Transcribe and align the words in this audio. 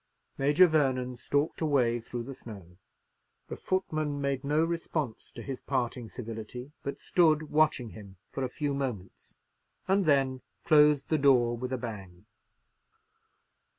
Major 0.39 0.65
Vernon 0.65 1.15
stalked 1.15 1.61
away 1.61 1.99
through 1.99 2.23
the 2.23 2.33
snow. 2.33 2.77
The 3.49 3.55
footman 3.55 4.19
made 4.19 4.43
no 4.43 4.65
response 4.65 5.29
to 5.35 5.43
his 5.43 5.61
parting 5.61 6.09
civility, 6.09 6.71
but 6.81 6.97
stood 6.97 7.51
watching 7.51 7.89
him 7.91 8.15
for 8.31 8.43
a 8.43 8.49
few 8.49 8.73
moments, 8.73 9.35
and 9.87 10.05
then 10.05 10.41
closed 10.65 11.09
the 11.09 11.19
door 11.19 11.55
with 11.55 11.71
a 11.71 11.77
bang. 11.77 12.25